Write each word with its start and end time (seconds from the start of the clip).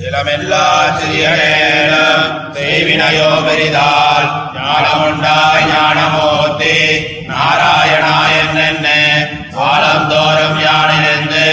சிலமெல்லா 0.00 0.98
சிறியனேனும் 0.98 2.54
செய்வினையோ 2.54 3.28
ஞானமுண்டாய் 4.54 5.66
ஞானமூர்த்தி. 5.66 6.76
நாராயணா 7.28 8.14
என்னென்ன 8.40 8.88
காலந்தோறும் 9.56 10.58
யானிருந்து 10.64 11.44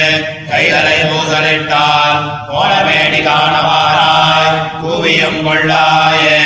கைதலை 0.51 0.97
பூசலிட்டால் 1.09 2.17
கோலமேடி 2.51 3.21
காணவாராய். 3.27 4.53
கூவியும் 4.83 5.41
கொள்ளாயே. 5.47 6.39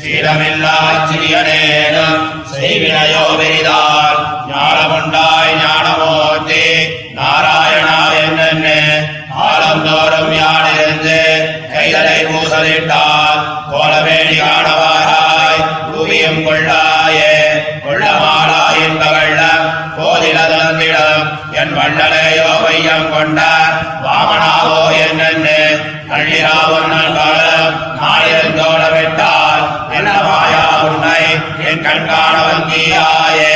சீலமில்லா 0.00 0.76
சிறியனேனும் 1.10 2.24
செய்வினையோ 2.52 3.24
கைதலை 12.66 13.40
கோலவேணி 13.70 14.36
காணவாராய் 14.40 15.60
பூமியும் 15.86 16.40
கொள்ளாயே 16.46 17.32
கொள்ளமாடாய் 17.84 18.80
என்பவள்ள 18.86 19.40
கோதிலதந்திடம் 19.98 21.24
என் 21.60 21.74
வண்ணனையோ 21.78 22.52
வையம் 22.64 23.10
கொண்ட 23.10 23.40
வாமனாவோ 24.04 24.80
என்னென்னு 25.04 25.58
நள்ளிராவன் 26.08 26.90
நல்காலம் 26.92 27.70
நாளிருந்தோட 28.00 28.82
விட்டால் 28.94 29.64
என்னவாயா 29.98 30.64
உன்னை 30.86 31.22
என் 31.66 31.84
கண்காண 31.84 32.36
வங்கியாயே. 32.46 33.52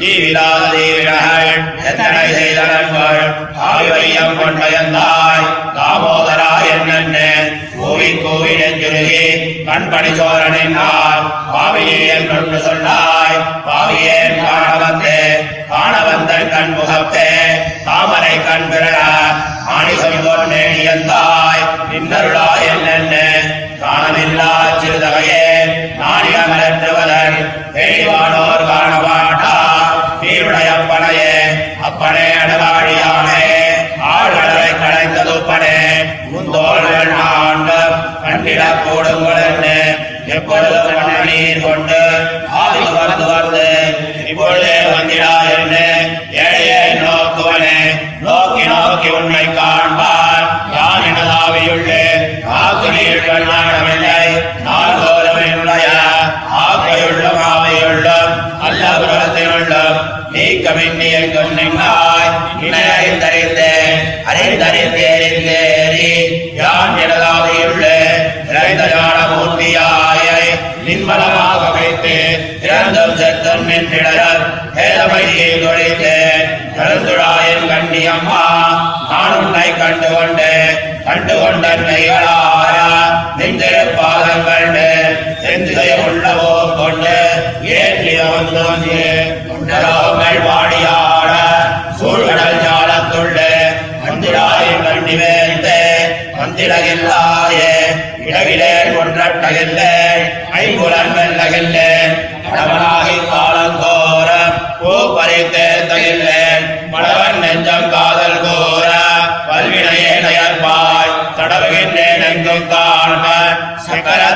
ஜீவிலாத 0.00 0.62
தீவிரகள் 0.74 1.50
எத்தனை 1.88 2.22
செய்தனங்கள் 2.32 3.22
ஆய்வையம் 3.64 4.38
கொண்டயந்தாய் 4.38 5.44
தாமோதரா 5.76 6.52
என்னென்ன 6.70 7.16
கோவி 8.00 8.12
கோவி 8.20 8.52
நெஞ்சுருகி 8.58 9.24
கண்படி 9.66 10.10
சோரனின்னால் 10.18 11.24
பாவியேல் 11.50 12.28
கண்டு 12.30 12.58
சொன்னாய் 12.58 13.36
பாவியேன் 13.66 14.38
காண 14.40 14.70
வந்து 14.82 15.16
காண 15.70 15.92
வந்த 16.06 16.32
கண் 16.52 16.72
முகத்தே 16.72 17.26
தாமரை 17.84 18.32
கண் 18.40 18.66
பிறழ 18.70 18.96
ஆணிசம் 19.74 20.24
கொண்டேனியந்தாய் 20.24 21.62
நின்னருளா 21.90 22.48
என்னென்ன? 22.70 23.14
காணமில்லா 23.82 24.50
சிறுதகையே 24.80 25.44
நாணியமரற்றுவதன் 26.00 27.38
தேடிவானோர் 27.74 27.76
தெளிவானோர் 27.76 28.64
காணவன் 28.70 29.09
கொண்டு 40.48 41.99
சத்தம் 73.20 73.66
என்றிடர் 73.68 74.10
நின்றிடர் 74.10 74.42
வேதமையை 74.74 75.48
தொழித்தேன் 75.62 76.48
கண்டி 77.70 78.02
அம்மா 78.06 78.42
நான் 79.10 79.34
உன்னை 79.36 79.66
கண்டு 79.72 80.08
கொண்டு 80.10 80.50
கண்டு 81.06 81.34
கொண்ட 81.34 81.66
நெய்களாய 81.80 82.76
நெஞ்சிருப்பாதங்கள் 83.38 84.68
செந்திசை 85.42 85.88
உள்ளவோ 86.00 86.54
கொண்டு 86.76 87.16
ஏற்றிய 87.74 88.20
வந்து 88.30 88.64
கொண்டலோங்கள் 89.48 90.40
வாடியாட 90.46 91.32
சூழ்கடல் 92.00 92.60
ஞானத்துள்ளே 92.62 93.52
வந்திடாயின் 94.04 94.84
கண்டி 94.86 95.16
வேந்தே 95.20 95.80
வந்திடகில்லாயே 96.40 97.72
இடவிலே 98.22 98.72
கொன்றட்டகில்லை 98.90 99.92
ஐங்குலன் 100.60 101.14
வெல்லகில்லேன் 101.16 102.14
கடவனாகி 102.46 102.89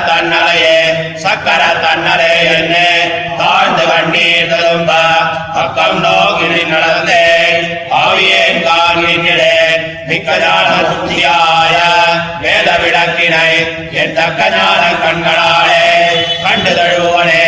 தன்னலையே 0.07 0.77
சக்கர 1.23 1.61
தன்னலே 1.83 2.31
என்ன. 2.55 2.75
தாழ்ந்து 3.39 3.83
கண்ணீர் 3.85 4.51
ததும்ப 4.51 4.91
பக்கம் 5.55 5.99
நோக்கி 6.01 6.47
நடந்தேன் 6.71 7.63
ஆவியேன் 7.99 8.61
காண்கின்றேன் 8.67 9.73
மிக்க 10.09 10.37
ஞான 10.41 10.69
சுத்தியாய 10.89 11.75
வேத 12.43 12.69
விளக்கினை 12.83 13.49
என் 14.01 14.15
தக்க 14.15 14.49
ஞான 14.55 14.83
கண்களாலே 15.03 15.83
கண்டு 16.43 16.73
தழுவனே 16.75 17.45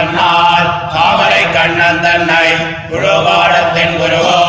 கண்ணால் 0.00 0.68
தாமரை 0.92 1.42
கண்ணன் 1.54 2.00
தன்னை 2.02 2.46
குழுவாடத்தின் 2.90 3.96
குருகோர் 3.98 4.39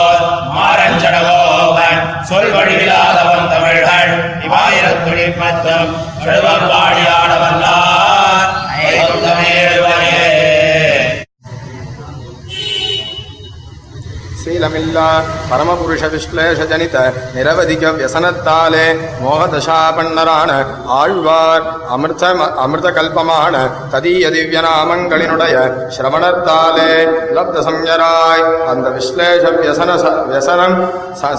சீலமில்லா 14.91 15.09
பரமபுருஷ 15.50 16.03
விஸ்லேஷ 16.13 16.66
ஜனித 16.72 16.97
நிரவதிக 17.35 17.91
வியசனத்தாலே 17.96 18.85
மோகதசாபண்ணரான 19.22 20.52
ஆழ்வார் 20.96 21.66
அமிர்த 21.96 22.24
அமிர்த 22.63 22.88
கல்பமான 22.91 23.53
ததீய 23.94 24.31
திவ்ய 24.34 24.62
நாமங்களினுடைய 24.62 25.56
சிரவணத்தாலே 25.96 26.91
லப்த 27.38 27.63
சம்யராய் 27.68 28.46
அந்த 28.72 28.90
விஸ்லேஷ 28.91 29.53
வியசன 29.56 29.97
வியசனம் 30.28 30.78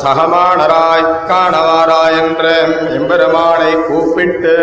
சகமானராய் 0.03 1.09
காணவாராய் 1.31 2.19
என்று 2.23 2.57
எம்பெருமானை 2.97 3.73
கூப்பிட்டு 3.83 4.57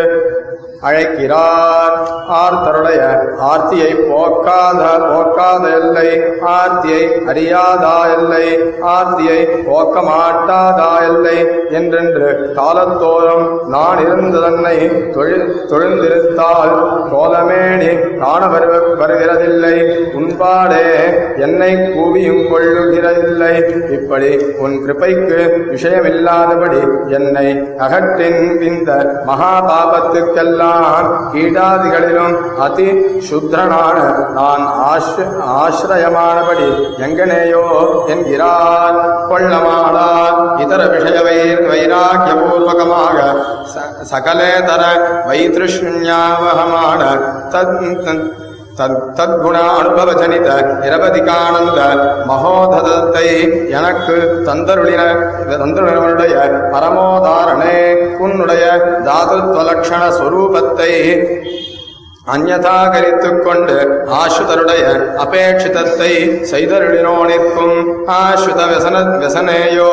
அழைக்கிறார் 0.84 1.96
ஆர்த்தருடைய 2.40 3.00
ஆர்த்தியை 3.48 3.92
போக்காத 4.04 4.82
போக்க 5.02 5.29
போக்காத 5.40 5.66
எல்லை 5.80 6.10
ஆர்த்தியை 6.54 7.02
அறியாதா 7.32 7.96
எல்லை 8.16 8.46
ஆர்த்தியை 8.94 9.40
போக்க 9.68 9.96
மாட்டாதா 10.08 10.90
எல்லை 11.10 11.38
என்றென்று 11.78 12.30
காலத்தோறும் 12.58 13.46
நான் 13.74 14.00
இருந்த 14.06 14.42
தன்னை 14.46 14.76
தொழில் 15.16 15.48
தொழுந்திருத்தால் 15.72 16.74
கோலமேனி 17.14 17.92
காண 18.22 18.42
வருகிறதில்லை. 19.02 19.76
உன்பாடே 20.20 20.84
என்னை 21.46 21.72
கூவியும் 21.96 22.44
கொள்ளுகிறதில்லை. 22.52 23.54
இப்படி 23.98 24.32
உன் 24.64 24.76
கிருபைக்கு 24.84 25.40
விஷயமில்லாதபடி 25.74 26.82
என்னை 27.18 27.48
அகற்றின் 27.86 28.42
இந்த 28.70 28.90
மகா 29.30 29.54
பாபத்துக்கெல்லாம் 29.70 31.10
கீடாதிகளிலும் 31.34 32.38
அதி 32.68 32.90
சுத்ரனான 33.30 33.98
நான் 34.38 34.66
ஆஷ் 34.92 35.16
ஆசிரயமானபடி 35.56 36.68
எங்கனேயோ 37.06 37.64
என்கிறார் 38.08 39.00
கொள்ளமாடார் 39.30 40.38
இதர 40.60 40.82
விஷய 40.88 41.20
வைர் 41.24 41.64
வைராக்கியபூர்வகமாக 41.70 43.18
சகலேதர 44.12 44.84
வைத்ருஷ்ணியாவகமான 45.30 47.02
தத் 47.52 47.76
தத்குண 49.16 49.58
அனுபவ 49.72 50.10
ஜனித 50.14 50.50
நிரவதிகானந்த 50.82 51.80
மகோததத்தை 52.30 53.26
எனக்கு 53.72 54.16
தந்தருளின 54.46 55.02
தந்தருடைய 55.54 56.36
பரமோதாரணே 56.74 57.78
உன்னுடைய 58.20 58.66
தாதுத்வலக்ஷண 59.06 60.04
ஸ்வரூபத்தை 60.12 60.92
அந்நதாகரித்துக் 62.34 63.44
கொண்டு 63.44 63.76
ஆசுதருடைய 64.12 64.84
அபேட்சிதத்தை 65.18 66.12
செய்தருளினோனிற்கும் 66.52 67.78
ஆசுத 68.08 68.68
விசன 68.68 69.00
விசனேயோ 69.18 69.92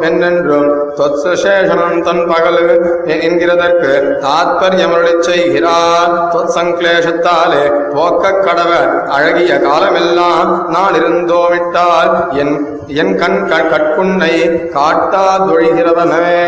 என்னென்றும் 0.00 0.68
தொத்சேஷனம் 0.96 2.02
தன் 2.02 2.26
பகல் 2.26 2.62
என்கிறதற்கு 3.06 3.92
தாத்பரியமருளிச் 4.22 5.24
செய்கிறார். 5.24 6.32
தொத் 6.32 6.54
சங்கிலேஷத்தாலே 6.54 7.64
போக்கக் 7.94 8.42
கடவ 8.44 8.70
அழகிய 9.08 9.58
காலமெல்லாம் 9.58 10.70
நான் 10.70 10.94
இருந்தோமிட்டால் 10.94 12.34
என் 12.34 12.54
என் 12.86 13.18
கண் 13.18 13.48
கண் 13.48 13.70
கட்குன்னை 13.70 14.34
காட்டாதொழிகிறவனே 14.74 16.38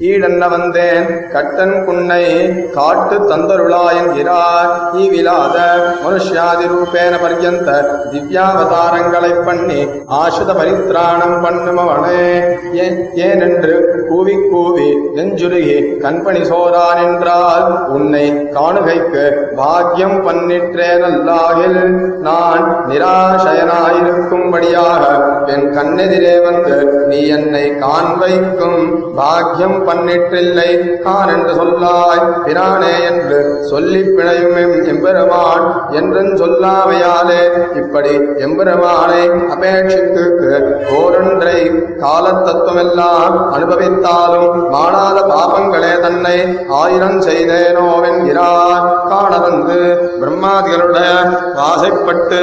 ஈடன்ன 0.00 0.50
வந்தேன். 0.50 1.32
கட்டன் 1.32 1.84
குன்னை 1.84 2.68
காட்டு 2.70 3.18
தந்தருளாயன்கிறார் 3.18 4.92
ஈவிலாத 4.92 5.56
மனுஷ்யாதி 6.04 6.66
ரூபேன 6.66 6.88
பர்யந்த 6.92 7.70
திவ்யாவதாரங்களை 8.12 9.44
பண்ணி 9.44 10.02
ஆசுத 10.06 10.46
பரித்ராணம் 10.46 11.42
பண்ணுமவனே. 11.42 12.50
ஏ- 12.76 13.10
ஏனென்று 13.14 14.06
கூவி 14.08 14.50
கூவி 14.50 15.10
நெஞ்சுருகி 15.14 15.98
கண்பணி 15.98 16.42
சோரான் 16.42 17.02
என்றால் 17.02 17.88
உன்னை 17.88 18.30
காணுகைக்கு 18.30 19.56
பாக்கியம் 19.56 20.28
பண்ணிற்றேனல்லாகில் 20.28 22.18
நான் 22.18 22.88
நிராசயனாயிருக்கும்படியாக 22.88 25.46
என் 25.46 25.78
கண்ணெதிரே 25.78 26.42
வந்து 26.42 27.06
நீ 27.06 27.26
என்னை 27.26 27.70
காண்பைக்கும் 27.70 29.16
பாக்கியம் 29.16 29.88
பண்ணிற்றில்லை 29.90 30.70
கான் 31.02 31.28
என்று 31.28 31.54
சொல்லாய் 31.54 32.24
பிரானே 32.44 32.94
என்று 33.02 33.38
சொல்லி 33.62 34.02
பிணையும் 34.08 34.56
எம்பெருமான் 34.86 35.64
என்றும் 35.92 36.32
சொல்லாமையாலே 36.36 37.40
இப்படி 37.76 38.14
எம்பெருமானை 38.38 39.22
அபேட்சிக்கு 39.54 40.52
ஓரொன்றை 40.98 41.56
காலத்தத்துவமெல்லாம் 42.02 43.36
அனுபவித்தாலும் 43.54 44.50
மாணாத 44.70 45.18
பாபங்களே 45.30 45.92
தன்னை 46.00 46.36
ஆயிரம் 46.80 47.20
செய்தேனோவென்கிறார். 47.22 48.82
காண 49.10 49.32
வந்து 49.38 49.78
பிரம்மாதிகளுடைய 50.20 51.10
வாசைப்பட்டு 51.54 52.40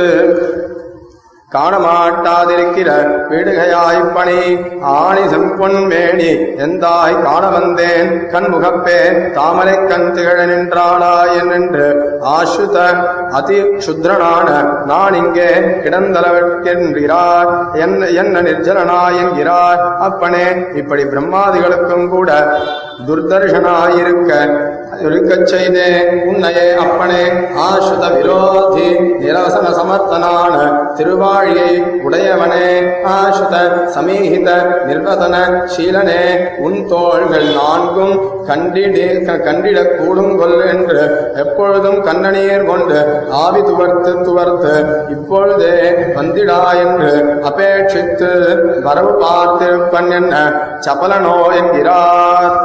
காணமாட்டாதிருக்கிற 1.52 2.90
வீடுகையாய் 3.30 4.00
பணி 4.16 4.40
ஆணி 4.94 5.22
செம்பொன் 5.28 5.78
மேணி 5.88 6.32
எந்தாய் 6.58 7.22
காண 7.22 7.44
வந்தேன் 7.50 8.10
கண்முகப்பே 8.34 8.98
தாமரை 9.34 9.76
கண் 9.88 10.12
திகழ 10.12 10.46
நின்றாளாய் 10.46 11.36
என்று 11.58 11.86
ஆசுத 12.32 12.76
அதி 13.32 13.60
சுத்ரனான 13.78 14.48
நான் 14.86 15.14
இங்கே 15.14 15.50
கிடந்தளவிற்கென்கிறார் 15.84 17.50
என்ன 17.78 18.06
என்ன 18.22 18.42
நிர்ஜலனாய் 18.42 19.18
என்கிறார். 19.18 19.80
அப்பனே 20.00 20.46
இப்படி 20.74 21.04
பிரம்மாதிகளுக்கும் 21.04 22.08
கூட 22.08 22.30
துர்தர்ஷனாயிருக்க 23.08 24.32
இருக்கச் 25.02 25.48
செய்தே 25.48 25.88
உன்னையே 26.26 26.76
அப்பனே 26.76 27.24
ஆசுத 27.60 28.14
விரோதி 28.14 28.88
நிராசன 29.20 29.70
சமர்த்தனான 29.72 30.54
திருவாழியை 30.96 31.72
உடையவனே 32.04 32.68
ஆசுத 33.06 33.56
சமீகித 33.88 34.50
நிர்வதன 34.86 35.36
சீலனே 35.66 36.22
உன் 36.58 36.88
தோள்கள் 36.88 37.54
நான்கும் 37.54 38.16
கண்டிடே 38.46 39.24
க- 39.24 39.42
கண்டிடக் 39.46 39.98
கூடும் 39.98 40.38
கொல் 40.38 40.66
என்று 40.68 41.00
எப்பொழுதும் 41.36 42.04
கண்ணநீர் 42.04 42.66
கொண்டு 42.66 43.00
ஆவி 43.38 43.62
துவர்த்து 43.62 44.24
துவர்த்து 44.24 44.74
இப்பொழுதே 45.10 45.76
வந்திடா 46.16 46.62
என்று 46.78 47.12
அபேட்சித்து 47.44 48.32
வரவு 48.84 49.14
பார்த்திருப்பன் 49.22 50.12
என்ன 50.12 50.34
சபலனோ 50.88 51.38
என்கிறார். 51.58 52.56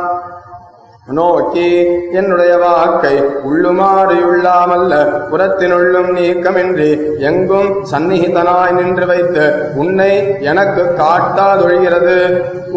நோக்கி 1.18 1.68
என்னுடைய 2.12 2.52
வாக்கை 2.64 3.14
உள்ளுமாறியுள்ளாமல்ல 3.48 4.92
புறத்தினுள்ளும் 5.30 6.10
நீக்கமின்றி 6.18 6.90
எங்கும் 7.28 7.70
சந்நிகிதனாய் 7.92 8.76
நின்று 8.78 9.06
வைத்து 9.12 9.44
உன்னை 9.82 10.12
எனக்கு 10.50 10.82
காட்டாதொழிகிறது. 11.00 12.16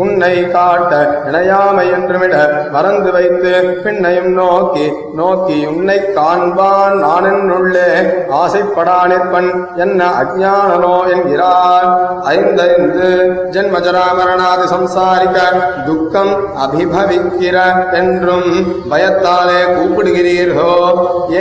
உன்னை 0.03 0.33
காட்ட 0.51 0.93
இணையாமை 1.27 1.83
என்றுமிட 1.97 2.35
மறந்து 2.71 3.09
வைத்து 3.11 3.51
பின்னையும் 3.83 4.31
நோக்கி 4.39 4.87
நோக்கி 5.19 5.57
உன்னை 5.73 5.97
காண்பான் 6.17 6.97
நானென்னுள்ளே 7.05 7.87
ஆசைப்படானிற்பன் 8.39 9.49
என்ன 9.83 10.09
அஜானனோ 10.21 10.95
என்கிறார். 11.13 11.87
ஐந்தைந்து 12.33 13.07
ஜென்மஜராமரணாதி 13.55 14.65
சம்சாரிக்க 14.75 15.39
துக்கம் 15.87 16.33
அபிபவிக்கிற 16.65 17.57
என்றும் 18.25 18.49
பயத்தாலே 18.91 19.59
கூப்பிடுகிறீர்களோ? 19.75 20.75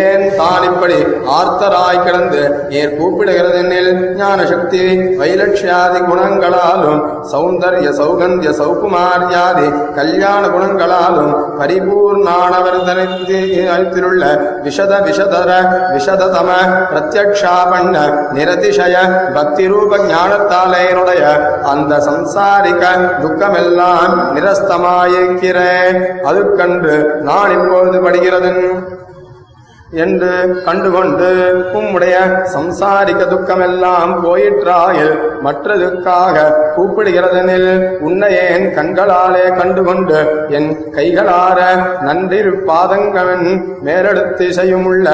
ஏன் 0.05 0.27
தான் 0.37 0.65
இப்படி 0.71 0.99
ஆர்த்தராய் 1.39 2.05
கிடந்து 2.07 2.43
நீர் 2.71 2.97
கூப்பிடுகிறது 2.99 3.13
கூப்பிடுகிறதெனில் 3.15 3.91
ஞான 4.19 4.39
சக்தி 4.51 4.81
வைலட்சியாதி 5.21 6.01
குணங்களாலும் 6.09 7.01
சௌந்தர்ய 7.33 7.89
சௌகந்திய 8.01 8.51
சௌகுமாரியாதி 8.61 9.67
கல்யாண 9.99 10.43
குணங்களாலும் 10.55 11.33
பரிபூர்ணானவர் 11.61 12.79
பரிபூர்ணானவர்தனித்திலுள்ள 12.89 14.23
விஷத 14.67 14.93
விஷதர 15.09 15.51
விஷததம 15.95 16.49
பிரத்யக்ஷாபண்ண 16.93 17.97
நிரதிசய 18.37 18.95
பக்தி 19.37 19.65
ரூப 19.73 19.93
ஞானத்தாலேனுடைய 20.13 21.23
அந்த 21.73 21.93
சம்சாரிக 22.09 22.83
துக்கமெல்லாம் 23.23 24.13
நிரஸ்தமாயிருக்கிறேன். 24.37 25.99
அது 26.29 26.41
கண்டு 26.65 26.93
நான் 27.23 27.51
இப்பொழுது 27.51 27.97
படுகிறதன்? 28.03 28.63
என்று 29.95 30.31
கண்டுகொண்டு 30.67 31.29
உம்முடைய 31.79 32.15
சம்சாரிக்க 32.55 33.23
துக்கமெல்லாம் 33.33 34.13
போயிற்றாயில் 34.25 35.13
மற்றதுக்காக 35.47 36.45
கூப்பிடுகிறதெனில் 36.77 37.69
உன்னையேன் 38.07 38.67
கண்களாலே 38.77 39.45
கண்டுகொண்டு 39.59 40.19
என் 40.57 40.71
கைகளார 40.97 41.59
நன்றிரு 42.07 42.53
பாதங்கவன் 42.69 43.47
மேலெடுத்து 43.87 44.47
செய்யுமுள்ள 44.51 45.09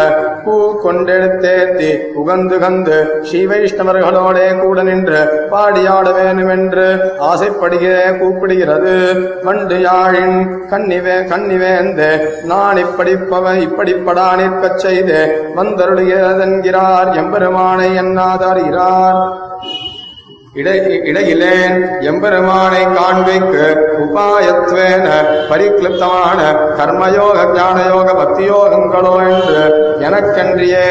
பூ 0.44 0.54
கொண்டெடுத்தேத்தி 0.84 1.90
உகந்து 2.20 2.58
கந்து 2.58 2.98
ஸ்ரீவைஷ்ணவர்களோடே 3.28 4.48
கூட 4.60 4.82
நின்று 4.82 5.20
பாடியாட 5.52 6.06
வேணுமென்று 6.18 6.86
ஆசைப்படுகிறே 7.30 8.06
கூப்பிடுகிறது. 8.20 8.94
வண்டு 9.44 9.76
யாழின் 9.86 10.38
கண்ணிவே 10.72 11.16
கண்ணிவேந்து 11.32 12.08
நான் 12.44 12.80
இப்படிப்பவன் 12.84 13.60
இப்படிப்படா 13.66 14.28
நிற்கச் 14.70 14.82
செய்து 14.84 15.18
வந்தருளியதென்கிறார். 15.56 17.08
எம்பெருமானை 17.20 17.88
எண்ணாதாருகிறார் 18.02 19.18
இடையிலேன் 21.08 21.76
எம்பெருமானை 22.10 22.80
காண்பிக்கு 22.96 23.66
உபாயத்வேன 24.04 25.06
பரிக்ளிப்தமான 25.50 26.38
கர்மயோக 26.78 27.36
ஞானயோக 27.58 28.08
பக்தியோகங்களோ 28.20 29.14
என்று 29.28 29.62
எனக்கன்றியே 30.08 30.88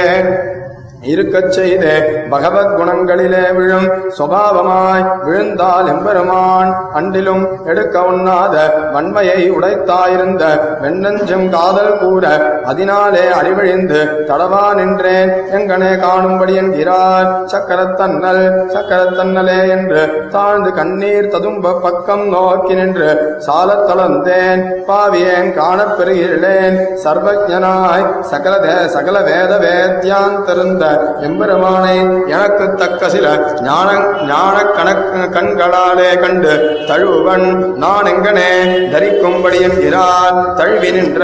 இருக்கச் 1.02 1.52
செய்து 1.52 1.92
பகவத் 2.30 2.74
குணங்களிலே 2.80 3.56
விழும் 3.56 3.88
சுவாவமாய் 4.18 5.24
விழுந்தால் 5.24 5.88
எம்பெருமான் 5.88 6.72
அண்டிலும் 6.96 7.66
எடுக்க 7.66 8.00
உண்ணாத 8.00 8.56
வன்மையை 8.94 9.52
உடைத்தாயிருந்த 9.52 10.44
வெண்ணஞ்சம் 10.82 11.50
காதல் 11.50 11.98
கூற 11.98 12.26
அதனாலே 12.66 13.24
அடிவழிந்து 13.40 14.02
தடவா 14.28 14.74
நின்றேன். 14.74 15.32
எங்கனே 15.52 15.92
காணும்படி 16.00 16.56
என்கிறார். 16.56 17.30
சக்கரத்தன்னல் 17.46 18.44
சக்கரத்தன்னலே 18.76 19.70
என்று 19.70 20.30
தாழ்ந்து 20.32 20.74
கண்ணீர் 20.74 21.28
ததும்ப 21.28 21.74
பக்கம் 21.74 22.30
நோக்கி 22.30 22.74
நின்று 22.74 23.10
சாலத் 23.48 23.86
தளர்ந்தேன். 23.90 24.64
பாவியேன் 24.90 25.50
காணப்பெறுகிறேன் 25.60 26.78
சர்வஜனாய் 27.04 28.22
சகல 28.22 28.88
சகல 28.88 29.20
வேத 29.22 29.52
வேத்யாந்திருந்த 29.66 30.89
எம்பெருமானை 31.22 31.96
எனக்கு 32.30 32.76
தக்க 32.76 33.10
சில 33.10 33.28
ஞான 33.62 33.88
ஞான 34.28 34.66
கணக்கு 34.66 35.30
கண்களாலே 35.30 36.20
கண்டு 36.20 36.54
தழுவன் 36.88 37.48
நான் 37.76 38.06
எங்கனே 38.06 38.52
தரிக்கும்படி 38.94 39.62
என்கிறார். 39.62 40.56
தழுவி 40.56 40.92
நின்ற 40.92 41.24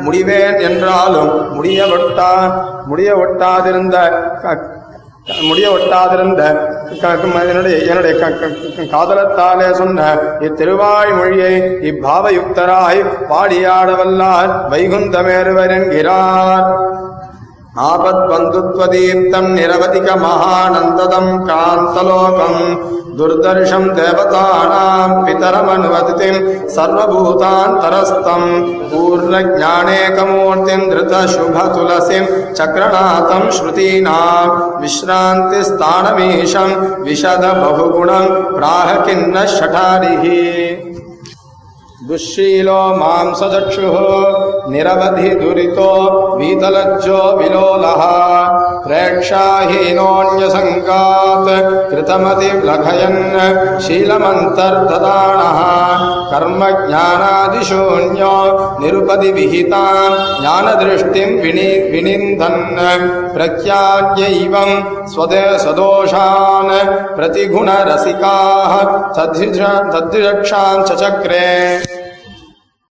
முடிவேன் 0.00 0.60
என்றாலும் 0.60 1.54
முடிய 1.54 1.86
ஒட்டா 1.86 2.30
முடிய 2.86 3.16
ஒட்டாதிருந்த 3.16 3.96
க- 4.42 4.74
முடிய 5.42 5.70
ஒட்டாதிருந்த 5.70 6.42
க- 7.00 7.18
என்னுடைய 7.48 7.78
என்னுடைய 7.78 8.18
க- 8.18 8.30
க- 8.30 8.50
காதலத்தாலே 8.92 9.72
சொன்ன 9.72 10.14
இத்திருவாய் 10.40 11.16
மொழியை 11.16 11.54
இப்பாவயுக்தராய் 11.82 13.00
பாடியாடவல்லார் 13.30 14.52
வைகுந்தமேறுவர் 14.70 15.70
என்கிறார். 15.70 16.66
आपद्बन्धुत्वदीप्तम् 17.87 19.53
निरवधिकमहानन्ददम् 19.57 21.29
कान्तलोकम् 21.49 22.59
दुर्दर्शम् 23.17 23.93
देवतानाम् 23.97 25.13
पितरमनुवदितिम् 25.25 26.45
सर्वभूतान्तरस्तम् 26.75 28.47
पूर्णज्ञानेकमूर्तिम् 28.91 30.89
धृतशुभतुलसीम् 30.91 32.31
चक्रनाथम् 32.57 33.51
श्रुतीनाम् 33.57 34.55
विश्रान्तिस्थानमीशम् 34.81 36.77
विशद 37.07 37.45
बहुगुणम् 37.61 38.35
प्राह 38.55 38.87
किन्न 39.05 39.45
शठारिः 39.57 40.25
दुःशीलो 42.07 42.81
मांसचक्षुः 42.99 43.97
निरवधि 44.73 45.29
दुरितो 45.41 45.89
वीतलज्जो 46.39 47.21
विलोलः 47.39 48.01
प्रेक्षाहीनोऽन्यसङ्गात् 48.87 51.51
कृतमतिलघयन् 51.91 53.21
शीलमन्तर्ददानः 53.85 55.59
कर्मज्ञानादिशून्यो 56.31 58.35
निरुपदि 58.81 59.31
विहितान् 59.37 60.15
ज्ञानदृष्टिम् 60.41 61.39
विनि 61.43 61.69
विनिन्दन् 61.91 62.59
प्रख्याद्यैवम् 63.35 64.75
स्वदे 65.13 65.45
सदोषान् 65.63 66.73
प्रतिगुणरसिकाः 67.17 68.73
तद्धिज- 69.17 69.83
तद्धिरक्षान् 69.93 70.85
च 70.87 70.89
चक्रे 71.03 71.49